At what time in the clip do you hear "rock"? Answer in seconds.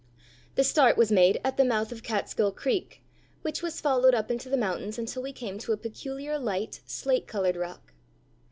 7.55-7.93